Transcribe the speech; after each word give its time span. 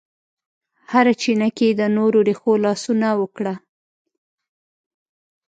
هره 0.91 1.13
چینه 1.21 1.49
کې 1.55 1.65
یې 1.69 1.77
د 1.79 1.81
نور 1.95 2.13
رېښو 2.27 2.53
لاسونه 2.65 3.07
وکړه 3.21 3.53